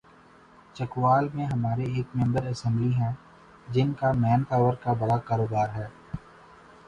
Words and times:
چکوال 0.75 1.27
میں 1.33 1.45
ہمارے 1.45 1.83
ایک 1.95 2.15
ممبر 2.15 2.45
اسمبلی 2.45 2.91
ہیں‘ 2.93 3.13
جن 3.67 3.93
کا 3.93 4.11
مین 4.13 4.43
پاور 4.43 4.73
کا 4.73 4.93
بڑا 4.93 5.17
کاروبار 5.27 5.69
ہے۔ 5.69 5.87